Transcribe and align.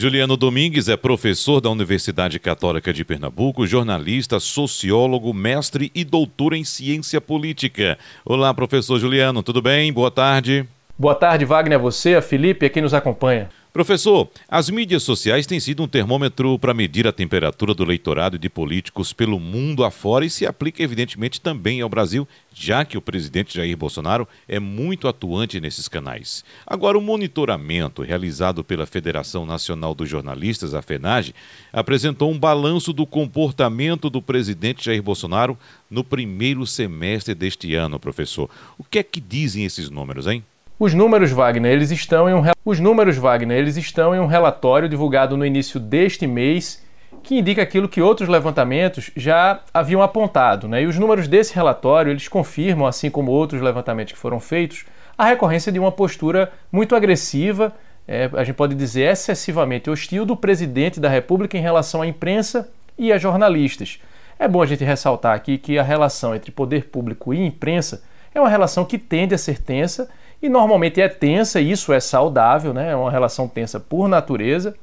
Juliano 0.00 0.36
Domingues 0.36 0.88
é 0.88 0.96
professor 0.96 1.60
da 1.60 1.68
Universidade 1.70 2.38
Católica 2.38 2.92
de 2.92 3.04
Pernambuco, 3.04 3.66
jornalista, 3.66 4.38
sociólogo, 4.38 5.34
mestre 5.34 5.90
e 5.92 6.04
doutor 6.04 6.52
em 6.52 6.62
ciência 6.62 7.20
política. 7.20 7.98
Olá, 8.24 8.54
professor 8.54 9.00
Juliano, 9.00 9.42
tudo 9.42 9.60
bem? 9.60 9.92
Boa 9.92 10.08
tarde. 10.08 10.64
Boa 10.96 11.16
tarde, 11.16 11.44
Wagner, 11.44 11.80
a 11.80 11.82
você, 11.82 12.14
a 12.14 12.22
Felipe 12.22 12.64
e 12.64 12.68
a 12.68 12.70
quem 12.70 12.80
nos 12.80 12.94
acompanha. 12.94 13.48
Professor, 13.78 14.28
as 14.48 14.68
mídias 14.68 15.04
sociais 15.04 15.46
têm 15.46 15.60
sido 15.60 15.84
um 15.84 15.86
termômetro 15.86 16.58
para 16.58 16.74
medir 16.74 17.06
a 17.06 17.12
temperatura 17.12 17.72
do 17.72 17.84
eleitorado 17.84 18.34
e 18.34 18.38
de 18.38 18.48
políticos 18.48 19.12
pelo 19.12 19.38
mundo 19.38 19.84
afora 19.84 20.26
e 20.26 20.30
se 20.30 20.44
aplica, 20.44 20.82
evidentemente, 20.82 21.40
também 21.40 21.80
ao 21.80 21.88
Brasil, 21.88 22.26
já 22.52 22.84
que 22.84 22.98
o 22.98 23.00
presidente 23.00 23.54
Jair 23.54 23.76
Bolsonaro 23.76 24.26
é 24.48 24.58
muito 24.58 25.06
atuante 25.06 25.60
nesses 25.60 25.86
canais. 25.86 26.44
Agora, 26.66 26.98
o 26.98 27.00
monitoramento 27.00 28.02
realizado 28.02 28.64
pela 28.64 28.84
Federação 28.84 29.46
Nacional 29.46 29.94
dos 29.94 30.08
Jornalistas, 30.08 30.74
a 30.74 30.82
FENAGE, 30.82 31.32
apresentou 31.72 32.32
um 32.32 32.38
balanço 32.38 32.92
do 32.92 33.06
comportamento 33.06 34.10
do 34.10 34.20
presidente 34.20 34.86
Jair 34.86 35.04
Bolsonaro 35.04 35.56
no 35.88 36.02
primeiro 36.02 36.66
semestre 36.66 37.32
deste 37.32 37.76
ano, 37.76 38.00
professor. 38.00 38.50
O 38.76 38.82
que 38.82 38.98
é 38.98 39.04
que 39.04 39.20
dizem 39.20 39.64
esses 39.64 39.88
números, 39.88 40.26
hein? 40.26 40.42
Os 40.80 40.94
números 40.94 41.32
Wagner, 41.32 41.72
eles 41.72 41.90
estão 41.90 42.30
em 42.30 42.34
um 42.34 42.42
Os 42.64 42.78
números 42.78 43.16
Wagner, 43.16 43.58
eles 43.58 43.76
estão 43.76 44.14
em 44.14 44.20
um 44.20 44.26
relatório 44.26 44.88
divulgado 44.88 45.36
no 45.36 45.44
início 45.44 45.80
deste 45.80 46.24
mês 46.24 46.86
que 47.20 47.36
indica 47.36 47.60
aquilo 47.60 47.88
que 47.88 48.00
outros 48.00 48.28
levantamentos 48.28 49.10
já 49.16 49.60
haviam 49.74 50.00
apontado, 50.00 50.68
né? 50.68 50.82
E 50.82 50.86
os 50.86 50.96
números 50.96 51.26
desse 51.26 51.52
relatório, 51.52 52.12
eles 52.12 52.28
confirmam, 52.28 52.86
assim 52.86 53.10
como 53.10 53.32
outros 53.32 53.60
levantamentos 53.60 54.12
que 54.12 54.18
foram 54.20 54.38
feitos, 54.38 54.84
a 55.16 55.24
recorrência 55.24 55.72
de 55.72 55.80
uma 55.80 55.90
postura 55.90 56.52
muito 56.70 56.94
agressiva, 56.94 57.72
é, 58.06 58.30
a 58.32 58.44
gente 58.44 58.54
pode 58.54 58.76
dizer 58.76 59.10
excessivamente 59.10 59.90
hostil 59.90 60.24
do 60.24 60.36
presidente 60.36 61.00
da 61.00 61.08
República 61.08 61.58
em 61.58 61.60
relação 61.60 62.02
à 62.02 62.06
imprensa 62.06 62.70
e 62.96 63.12
a 63.12 63.18
jornalistas. 63.18 63.98
É 64.38 64.46
bom 64.46 64.62
a 64.62 64.66
gente 64.66 64.84
ressaltar 64.84 65.34
aqui 65.34 65.58
que 65.58 65.76
a 65.76 65.82
relação 65.82 66.36
entre 66.36 66.52
poder 66.52 66.84
público 66.84 67.34
e 67.34 67.44
imprensa 67.44 68.00
é 68.32 68.40
uma 68.40 68.48
relação 68.48 68.84
que 68.84 68.96
tende 68.96 69.34
a 69.34 69.38
ser 69.38 69.60
tensa 69.60 70.08
e 70.40 70.48
normalmente 70.48 71.00
é 71.00 71.08
tensa, 71.08 71.60
isso 71.60 71.92
é 71.92 72.00
saudável, 72.00 72.72
né? 72.72 72.90
é 72.90 72.96
uma 72.96 73.10
relação 73.10 73.48
tensa 73.48 73.80
por 73.80 74.08
natureza, 74.08 74.74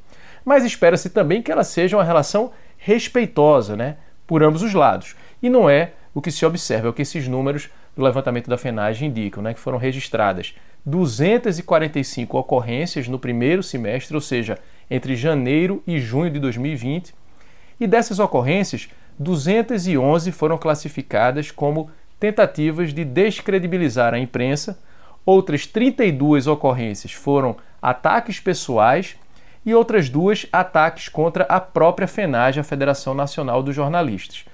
mas 0.44 0.66
espera-se 0.66 1.09
também 1.09 1.42
que 1.42 1.52
ela 1.52 1.64
seja 1.64 1.98
uma 1.98 2.03
relação 2.03 2.52
respeitosa 2.78 3.76
né? 3.76 3.98
por 4.28 4.44
ambos 4.44 4.61
os 4.61 4.73
lados. 4.73 5.16
E 5.42 5.50
não 5.50 5.70
é 5.70 5.94
o 6.14 6.22
que 6.22 6.31
se 6.31 6.45
observa, 6.45 6.88
é 6.88 6.89
o 6.89 6.94
que 6.94 7.02
esses 7.02 7.28
números 7.28 7.70
do 7.95 8.03
levantamento 8.03 8.50
da 8.50 8.58
FENAGE 8.58 9.06
indicam, 9.06 9.42
né? 9.42 9.53
que 9.53 9.59
foram 9.59 9.78
registradas 9.78 10.53
245 10.86 12.38
ocorrências 12.38 13.08
no 13.08 13.17
primeiro 13.17 13.64
semestre, 13.64 14.14
ou 14.14 14.22
seja, 14.22 14.59
entre 14.92 15.16
janeiro 15.16 15.81
e 15.88 16.00
junho 16.00 16.30
de 16.30 16.39
2020, 16.39 17.14
e 17.80 17.88
dessas 17.88 18.20
ocorrências, 18.20 18.89
211 19.17 20.31
foram 20.31 20.58
classificadas 20.58 21.50
como 21.50 21.89
tentativas 22.20 22.94
de 22.94 23.03
descredibilizar 23.03 24.14
a 24.14 24.20
imprensa 24.20 24.78
Outras 25.26 25.66
32 25.66 26.45
ocorrências 26.45 27.12
foram 27.12 27.56
ataques 27.81 28.40
pessoais 28.40 29.16
e 29.66 29.73
outras 29.73 30.09
duas 30.09 30.45
ataques 30.54 31.09
contra 31.09 31.44
a 31.45 31.59
própria 31.59 32.08
FENAGE, 32.08 32.59
a 32.59 32.64
Federação 32.64 33.16
Nacional 33.16 33.64
dos 33.64 33.76
Jornalistas. 33.76 34.45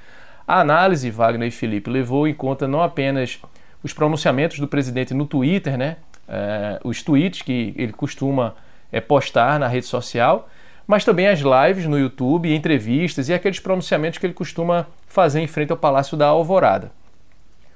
A 0.47 0.61
análise, 0.61 1.09
Wagner 1.11 1.49
e 1.49 1.51
Felipe, 1.51 1.89
levou 1.89 2.27
em 2.27 2.33
conta 2.33 2.67
não 2.67 2.81
apenas 2.81 3.39
os 3.83 3.91
pronunciamentos 3.91 4.59
do 4.59 4.67
presidente 4.67 5.13
no 5.13 5.25
Twitter, 5.25 5.77
né, 5.77 5.97
é, 6.27 6.79
os 6.83 7.03
tweets 7.03 7.41
que 7.41 7.73
ele 7.75 7.91
costuma 7.91 8.55
é, 8.91 9.01
postar 9.01 9.59
na 9.59 9.67
rede 9.67 9.85
social, 9.85 10.47
mas 10.87 11.03
também 11.03 11.27
as 11.27 11.39
lives 11.39 11.85
no 11.85 11.99
YouTube, 11.99 12.53
entrevistas 12.53 13.27
e 13.27 13.33
aqueles 13.33 13.59
pronunciamentos 13.59 14.17
que 14.17 14.25
ele 14.25 14.33
costuma 14.33 14.87
fazer 15.07 15.41
em 15.41 15.47
frente 15.47 15.71
ao 15.71 15.77
Palácio 15.77 16.15
da 16.17 16.27
Alvorada. 16.27 16.91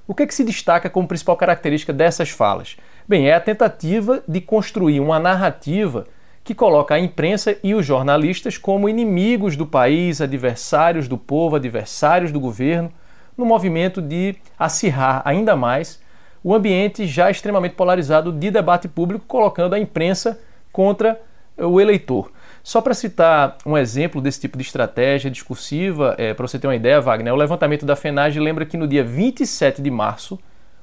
O 0.07 0.13
que, 0.13 0.23
é 0.23 0.27
que 0.27 0.35
se 0.35 0.43
destaca 0.43 0.89
como 0.89 1.07
principal 1.07 1.35
característica 1.35 1.91
dessas 1.91 2.29
falas? 2.29 2.77
Bem, 3.07 3.27
é 3.27 3.33
a 3.33 3.39
tentativa 3.39 4.23
de 4.27 4.39
construir 4.39 4.99
uma 4.99 5.19
narrativa 5.19 6.05
que 6.43 6.53
coloca 6.53 6.93
a 6.93 6.99
imprensa 6.99 7.57
e 7.63 7.73
os 7.73 7.83
jornalistas 7.83 8.55
como 8.55 8.87
inimigos 8.87 9.57
do 9.57 9.65
país, 9.65 10.21
adversários 10.21 11.07
do 11.07 11.17
povo, 11.17 11.55
adversários 11.55 12.31
do 12.31 12.39
governo, 12.39 12.91
no 13.35 13.45
movimento 13.45 13.99
de 13.99 14.35
acirrar 14.59 15.23
ainda 15.25 15.55
mais 15.55 15.99
o 16.43 16.53
ambiente 16.53 17.07
já 17.07 17.31
extremamente 17.31 17.73
polarizado 17.73 18.31
de 18.31 18.51
debate 18.51 18.87
público, 18.87 19.25
colocando 19.27 19.73
a 19.73 19.79
imprensa 19.79 20.39
contra 20.71 21.19
o 21.57 21.81
eleitor. 21.81 22.31
Só 22.65 22.81
para 22.81 22.95
citar 22.95 23.59
um 23.63 23.77
exemplo 23.77 24.19
desse 24.19 24.41
tipo 24.41 24.57
de 24.57 24.63
estratégia 24.63 25.29
discursiva, 25.29 26.15
é, 26.17 26.33
para 26.33 26.47
você 26.47 26.57
ter 26.57 26.65
uma 26.65 26.75
ideia, 26.75 26.99
Wagner, 26.99 27.31
o 27.31 27.37
levantamento 27.37 27.85
da 27.85 27.95
FENAGE 27.95 28.39
lembra 28.39 28.65
que 28.65 28.75
no 28.75 28.87
dia 28.87 29.03
27 29.03 29.83
de 29.83 29.91
março, 29.91 30.39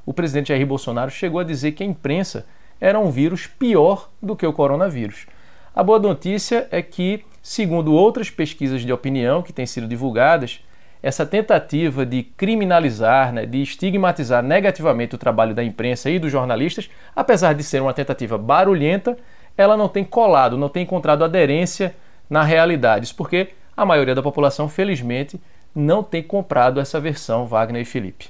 o 0.06 0.15
presidente 0.15 0.50
Jair 0.50 0.65
Bolsonaro 0.65 1.10
chegou 1.10 1.41
a 1.41 1.44
dizer 1.44 1.72
que 1.72 1.82
a 1.82 1.87
imprensa 1.87 2.47
era 2.81 3.00
um 3.00 3.10
vírus 3.10 3.48
pior 3.48 4.09
do 4.22 4.37
que 4.37 4.47
o 4.47 4.53
coronavírus. 4.53 5.26
A 5.75 5.82
boa 5.82 5.98
notícia 5.98 6.69
é 6.71 6.81
que, 6.82 7.25
segundo 7.42 7.92
outras 7.92 8.31
pesquisas 8.31 8.82
de 8.82 8.92
opinião 8.92 9.42
que 9.42 9.53
têm 9.53 9.66
sido 9.66 9.88
divulgadas, 9.88 10.60
essa 11.03 11.26
tentativa 11.26 12.06
de 12.06 12.22
criminalizar, 12.22 13.32
né, 13.32 13.44
de 13.44 13.60
estigmatizar 13.60 14.41
negativamente 14.41 15.16
o 15.16 15.19
trabalho 15.19 15.53
da 15.53 15.65
imprensa 15.65 16.09
e 16.09 16.21
dos 16.21 16.31
jornalistas, 16.31 16.88
apesar 17.16 17.54
de 17.54 17.65
ser 17.65 17.82
uma 17.82 17.92
tentativa 17.92 18.38
barulhenta, 18.38 19.19
ela 19.56 19.76
não 19.76 19.88
tem 19.88 20.04
colado, 20.04 20.56
não 20.56 20.68
tem 20.68 20.82
encontrado 20.82 21.24
aderência 21.24 21.94
na 22.28 22.42
realidade. 22.42 23.06
Isso 23.06 23.16
porque 23.16 23.50
a 23.76 23.84
maioria 23.84 24.14
da 24.14 24.22
população, 24.22 24.68
felizmente, 24.68 25.40
não 25.74 26.02
tem 26.02 26.22
comprado 26.22 26.80
essa 26.80 27.00
versão 27.00 27.46
Wagner 27.46 27.82
e 27.82 27.86
Felipe. 27.86 28.28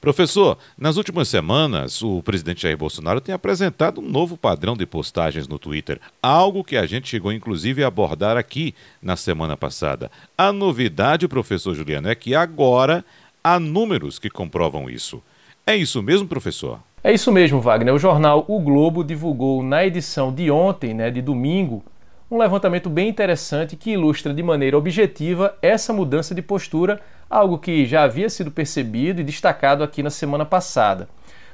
Professor, 0.00 0.58
nas 0.76 0.98
últimas 0.98 1.28
semanas, 1.28 2.02
o 2.02 2.22
presidente 2.22 2.62
Jair 2.62 2.76
Bolsonaro 2.76 3.22
tem 3.22 3.34
apresentado 3.34 4.02
um 4.02 4.06
novo 4.06 4.36
padrão 4.36 4.76
de 4.76 4.84
postagens 4.84 5.48
no 5.48 5.58
Twitter, 5.58 5.98
algo 6.22 6.62
que 6.62 6.76
a 6.76 6.84
gente 6.84 7.08
chegou 7.08 7.32
inclusive 7.32 7.82
a 7.82 7.86
abordar 7.86 8.36
aqui 8.36 8.74
na 9.00 9.16
semana 9.16 9.56
passada. 9.56 10.10
A 10.36 10.52
novidade, 10.52 11.26
professor 11.26 11.74
Juliano, 11.74 12.08
é 12.08 12.14
que 12.14 12.34
agora 12.34 13.02
há 13.42 13.58
números 13.58 14.18
que 14.18 14.28
comprovam 14.28 14.90
isso. 14.90 15.22
É 15.66 15.74
isso 15.74 16.02
mesmo, 16.02 16.28
professor? 16.28 16.80
É 17.06 17.12
isso 17.12 17.30
mesmo, 17.30 17.60
Wagner. 17.60 17.92
O 17.92 17.98
jornal 17.98 18.46
O 18.48 18.58
Globo 18.58 19.04
divulgou 19.04 19.62
na 19.62 19.84
edição 19.84 20.32
de 20.32 20.50
ontem, 20.50 20.94
né, 20.94 21.10
de 21.10 21.20
domingo, 21.20 21.84
um 22.30 22.38
levantamento 22.38 22.88
bem 22.88 23.10
interessante 23.10 23.76
que 23.76 23.90
ilustra 23.90 24.32
de 24.32 24.42
maneira 24.42 24.78
objetiva 24.78 25.54
essa 25.60 25.92
mudança 25.92 26.34
de 26.34 26.40
postura, 26.40 26.98
algo 27.28 27.58
que 27.58 27.84
já 27.84 28.04
havia 28.04 28.30
sido 28.30 28.50
percebido 28.50 29.20
e 29.20 29.24
destacado 29.24 29.84
aqui 29.84 30.02
na 30.02 30.08
semana 30.08 30.46
passada. 30.46 31.06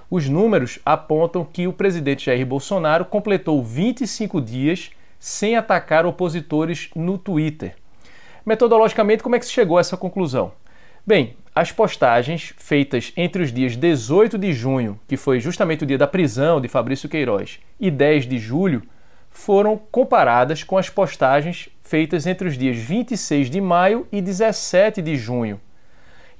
Os 0.08 0.28
números 0.28 0.78
apontam 0.86 1.44
que 1.44 1.66
o 1.66 1.72
presidente 1.72 2.26
Jair 2.26 2.46
Bolsonaro 2.46 3.04
completou 3.04 3.60
25 3.60 4.40
dias 4.40 4.90
sem 5.18 5.56
atacar 5.56 6.06
opositores 6.06 6.90
no 6.94 7.18
Twitter. 7.18 7.74
Metodologicamente, 8.46 9.20
como 9.20 9.34
é 9.34 9.38
que 9.40 9.46
se 9.46 9.52
chegou 9.52 9.78
a 9.78 9.80
essa 9.80 9.96
conclusão? 9.96 10.52
Bem, 11.04 11.34
as 11.60 11.70
postagens 11.70 12.54
feitas 12.56 13.12
entre 13.14 13.42
os 13.42 13.52
dias 13.52 13.76
18 13.76 14.38
de 14.38 14.50
junho, 14.50 14.98
que 15.06 15.18
foi 15.18 15.40
justamente 15.40 15.84
o 15.84 15.86
dia 15.86 15.98
da 15.98 16.06
prisão 16.06 16.58
de 16.58 16.68
Fabrício 16.68 17.06
Queiroz, 17.06 17.60
e 17.78 17.90
10 17.90 18.26
de 18.26 18.38
julho, 18.38 18.82
foram 19.28 19.78
comparadas 19.90 20.64
com 20.64 20.78
as 20.78 20.88
postagens 20.88 21.68
feitas 21.82 22.26
entre 22.26 22.48
os 22.48 22.56
dias 22.56 22.78
26 22.78 23.50
de 23.50 23.60
maio 23.60 24.06
e 24.10 24.22
17 24.22 25.02
de 25.02 25.16
junho. 25.16 25.60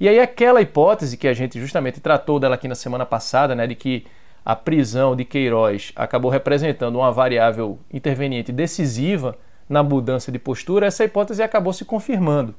E 0.00 0.08
aí 0.08 0.19
aquela 0.19 0.62
hipótese 0.62 1.19
que 1.19 1.28
a 1.28 1.34
gente 1.34 1.60
justamente 1.60 2.00
tratou 2.00 2.41
dela 2.41 2.54
aqui 2.54 2.66
na 2.66 2.75
semana 2.75 3.04
passada, 3.04 3.54
né, 3.54 3.66
de 3.66 3.75
que 3.75 4.06
a 4.42 4.56
prisão 4.56 5.14
de 5.14 5.26
Queiroz 5.26 5.92
acabou 5.94 6.31
representando 6.31 6.97
uma 6.97 7.12
variável 7.12 7.78
interveniente 7.92 8.52
decisiva 8.52 9.37
na 9.69 9.82
mudança 9.82 10.32
de 10.32 10.38
postura, 10.38 10.87
essa 10.87 11.04
hipótese 11.04 11.43
acabou 11.43 11.75
se 11.75 11.84
confirmando. 11.84 12.55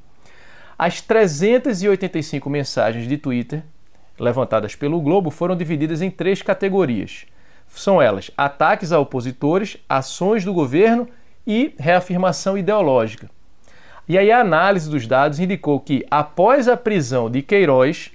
As 0.83 0.99
385 0.99 2.49
mensagens 2.49 3.07
de 3.07 3.15
Twitter 3.15 3.61
levantadas 4.19 4.73
pelo 4.73 4.99
Globo 4.99 5.29
foram 5.29 5.55
divididas 5.55 6.01
em 6.01 6.09
três 6.09 6.41
categorias. 6.41 7.27
São 7.67 8.01
elas: 8.01 8.31
ataques 8.35 8.91
a 8.91 8.97
opositores, 8.97 9.77
ações 9.87 10.43
do 10.43 10.51
governo 10.51 11.07
e 11.45 11.75
reafirmação 11.77 12.57
ideológica. 12.57 13.29
E 14.09 14.17
aí 14.17 14.31
a 14.31 14.39
análise 14.39 14.89
dos 14.89 15.05
dados 15.05 15.39
indicou 15.39 15.79
que 15.79 16.03
após 16.09 16.67
a 16.67 16.75
prisão 16.75 17.29
de 17.29 17.43
Queiroz, 17.43 18.09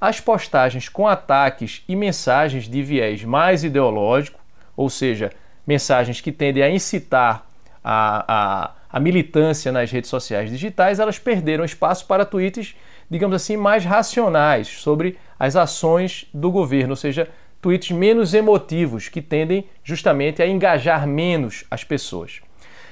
as 0.00 0.18
postagens 0.18 0.88
com 0.88 1.06
ataques 1.06 1.84
e 1.86 1.94
mensagens 1.94 2.66
de 2.66 2.82
viés 2.82 3.24
mais 3.24 3.62
ideológico, 3.62 4.40
ou 4.74 4.88
seja, 4.88 5.30
mensagens 5.66 6.22
que 6.22 6.32
tendem 6.32 6.62
a 6.62 6.70
incitar 6.70 7.44
a, 7.84 8.24
a 8.26 8.70
a 8.96 8.98
militância 8.98 9.70
nas 9.70 9.90
redes 9.90 10.08
sociais 10.08 10.48
digitais, 10.48 10.98
elas 10.98 11.18
perderam 11.18 11.66
espaço 11.66 12.06
para 12.06 12.24
tweets, 12.24 12.74
digamos 13.10 13.36
assim, 13.36 13.54
mais 13.54 13.84
racionais 13.84 14.68
sobre 14.68 15.18
as 15.38 15.54
ações 15.54 16.26
do 16.32 16.50
governo, 16.50 16.92
ou 16.92 16.96
seja, 16.96 17.28
tweets 17.60 17.90
menos 17.90 18.32
emotivos, 18.32 19.10
que 19.10 19.20
tendem 19.20 19.66
justamente 19.84 20.40
a 20.40 20.46
engajar 20.46 21.06
menos 21.06 21.66
as 21.70 21.84
pessoas. 21.84 22.40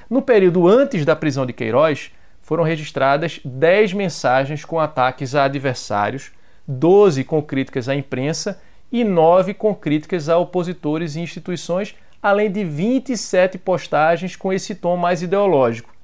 No 0.07 0.21
período 0.21 0.67
antes 0.67 1.03
da 1.05 1.15
prisão 1.15 1.43
de 1.43 1.53
Queiroz, 1.53 2.11
foram 2.39 2.63
registradas 2.63 3.39
10 3.43 3.93
mensagens 3.93 4.63
com 4.63 4.79
ataques 4.79 5.33
a 5.33 5.45
adversários, 5.45 6.31
12 6.67 7.23
com 7.23 7.41
críticas 7.41 7.89
à 7.89 7.95
imprensa 7.95 8.61
e 8.91 9.03
9 9.03 9.55
com 9.55 9.73
críticas 9.73 10.29
a 10.29 10.37
opositores 10.37 11.15
e 11.15 11.21
instituições, 11.21 11.95
além 12.21 12.51
de 12.51 12.63
27 12.63 13.57
postagens 13.57 14.35
com 14.35 14.53
esse 14.53 14.75
tom 14.75 14.95
mais 14.95 15.23
ideológico. 15.23 15.94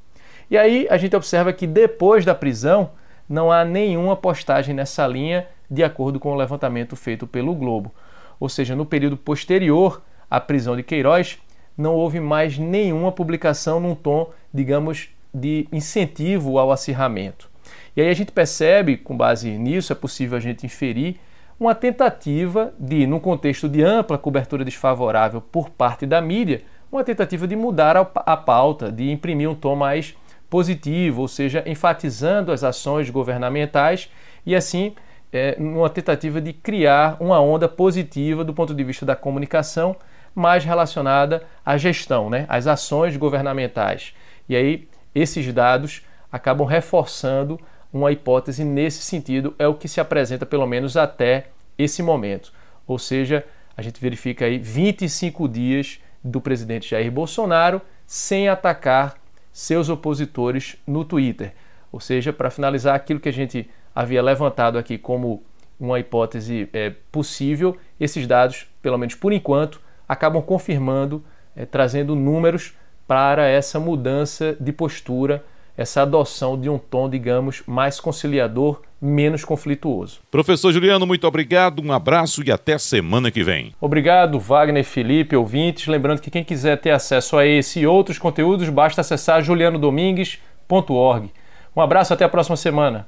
E 0.52 0.58
aí 0.58 0.86
a 0.90 0.98
gente 0.98 1.16
observa 1.16 1.54
que 1.54 1.66
depois 1.66 2.26
da 2.26 2.36
prisão 2.36 2.92
não 3.28 3.50
há 3.50 3.64
nenhuma 3.64 4.18
postagem 4.18 4.76
nessa 4.76 5.08
linha, 5.08 5.48
de 5.70 5.82
acordo 5.82 6.20
com 6.20 6.34
o 6.34 6.36
levantamento 6.36 6.94
feito 6.98 7.26
pelo 7.26 7.56
Globo. 7.56 7.96
Ou 8.38 8.50
seja, 8.50 8.76
no 8.76 8.86
período 8.86 9.16
posterior 9.16 10.02
à 10.30 10.42
prisão 10.42 10.76
de 10.76 10.84
Queiroz, 10.84 11.40
não 11.78 11.96
houve 11.96 12.20
mais 12.20 12.58
nenhuma 12.58 13.14
publicação 13.14 13.80
num 13.80 13.96
tom, 13.96 14.30
digamos, 14.54 15.08
de 15.34 15.70
incentivo 15.72 16.60
ao 16.60 16.70
acirramento. 16.70 17.50
E 17.96 18.02
aí 18.02 18.10
a 18.10 18.14
gente 18.14 18.34
percebe, 18.34 18.98
com 18.98 19.16
base 19.16 19.50
nisso, 19.52 19.94
é 19.94 19.96
possível 19.96 20.38
a 20.38 20.42
gente 20.42 20.66
inferir 20.66 21.16
uma 21.58 21.74
tentativa 21.74 22.74
de, 22.78 23.08
num 23.08 23.20
contexto 23.20 23.70
de 23.70 23.82
ampla 23.82 24.18
cobertura 24.18 24.66
desfavorável 24.66 25.40
por 25.40 25.70
parte 25.70 26.06
da 26.06 26.20
mídia, 26.20 26.64
uma 26.92 27.06
tentativa 27.06 27.48
de 27.48 27.56
mudar 27.56 27.96
a 27.96 28.36
pauta, 28.36 28.92
de 28.92 29.10
imprimir 29.12 29.50
um 29.50 29.56
tom 29.56 29.78
mais 29.78 30.14
positivo, 30.52 31.22
ou 31.22 31.30
seja, 31.30 31.64
enfatizando 31.66 32.52
as 32.52 32.62
ações 32.62 33.10
governamentais 33.10 34.10
e 34.46 34.54
assim 34.54 34.94
é, 35.32 35.56
uma 35.58 35.90
tentativa 35.90 36.42
de 36.42 36.52
criar 36.52 37.16
uma 37.22 37.40
onda 37.40 37.70
positiva 37.70 38.44
do 38.44 38.54
ponto 38.54 38.74
de 38.74 38.84
vista 38.84 39.06
da 39.06 39.16
comunicação 39.16 39.96
mais 40.36 40.66
relacionada 40.66 41.44
à 41.66 41.78
gestão, 41.78 42.30
né, 42.30 42.46
às 42.50 42.68
ações 42.68 43.16
governamentais. 43.16 44.14
E 44.50 44.54
aí 44.54 44.90
esses 45.16 45.52
dados 45.54 46.02
acabam 46.30 46.68
reforçando 46.68 47.58
uma 47.92 48.12
hipótese 48.12 48.66
nesse 48.66 49.04
sentido, 49.04 49.56
é 49.58 49.68
o 49.68 49.76
que 49.76 49.88
se 49.88 50.02
apresenta 50.02 50.46
pelo 50.46 50.68
menos 50.68 50.98
até 50.98 51.46
esse 51.78 52.04
momento. 52.04 52.52
Ou 52.86 53.00
seja, 53.00 53.46
a 53.76 53.82
gente 53.82 54.02
verifica 54.02 54.44
aí 54.44 54.58
25 54.58 55.48
dias 55.48 56.02
do 56.22 56.42
presidente 56.42 56.90
Jair 56.90 57.10
Bolsonaro 57.10 57.82
sem 58.06 58.50
atacar 58.50 59.21
seus 59.52 59.90
opositores 59.90 60.78
no 60.86 61.04
Twitter. 61.04 61.54
Ou 61.92 62.00
seja, 62.00 62.32
para 62.32 62.50
finalizar 62.50 62.96
aquilo 62.96 63.20
que 63.20 63.30
a 63.30 63.34
gente 63.34 63.70
havia 63.94 64.22
levantado 64.22 64.78
aqui 64.78 64.98
como 64.98 65.44
uma 65.80 66.00
hipótese 66.00 66.70
é, 66.74 66.94
possível, 67.12 67.76
esses 68.00 68.28
dados, 68.28 68.68
pelo 68.82 68.98
menos 68.98 69.16
por 69.16 69.34
enquanto, 69.34 69.82
acabam 70.08 70.42
confirmando, 70.42 71.24
é, 71.56 71.66
trazendo 71.66 72.16
números 72.16 72.74
para 73.08 73.48
essa 73.48 73.80
mudança 73.80 74.56
de 74.60 74.72
postura, 74.72 75.44
essa 75.82 76.04
adoção 76.04 76.60
de 76.60 76.70
um 76.70 76.78
tom, 76.78 77.10
digamos, 77.10 77.62
mais 77.68 78.00
conciliador, 78.00 78.82
menos 79.02 79.44
conflituoso. 79.44 80.20
Professor 80.30 80.72
Juliano, 80.72 81.06
muito 81.06 81.28
obrigado, 81.28 81.82
um 81.82 81.92
abraço 81.92 82.44
e 82.46 82.52
até 82.52 82.78
semana 82.78 83.32
que 83.32 83.44
vem. 83.44 83.74
Obrigado, 83.82 84.40
Wagner 84.40 84.84
Felipe, 84.84 85.36
ouvintes. 85.36 85.88
Lembrando 85.88 86.22
que 86.22 86.32
quem 86.32 86.44
quiser 86.44 86.78
ter 86.78 86.92
acesso 86.92 87.38
a 87.38 87.46
esse 87.46 87.80
e 87.80 87.88
outros 87.88 88.20
conteúdos, 88.20 88.70
basta 88.70 89.02
acessar 89.02 89.42
julianodomingues.org. 89.42 91.32
Um 91.76 91.82
abraço, 91.82 92.14
até 92.14 92.26
a 92.26 92.30
próxima 92.30 92.58
semana. 92.58 93.08